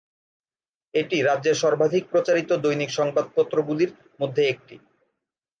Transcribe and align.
এটি 0.93 1.17
রাজ্যের 1.21 1.55
সর্বাধিক 1.63 2.03
প্রচারিত 2.11 2.49
দৈনিক 2.63 2.89
সংবাদপত্রগুলির 2.99 3.91
মধ্যে 4.19 4.43
একটি। 4.47 4.75